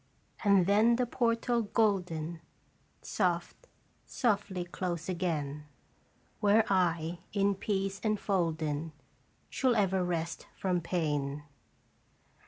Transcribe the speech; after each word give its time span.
* 0.25 0.43
And 0.43 0.65
then 0.65 0.95
the 0.95 1.05
portal 1.05 1.61
golden 1.61 2.41
Soft, 3.03 3.67
softly 4.03 4.65
close 4.65 5.07
again, 5.07 5.65
Where 6.39 6.65
I, 6.73 7.19
in 7.33 7.53
peace 7.53 7.99
enf 7.99 8.27
olden, 8.27 8.93
Shall 9.51 9.75
ever 9.75 10.03
rest 10.03 10.47
from 10.57 10.81
pain. 10.81 11.43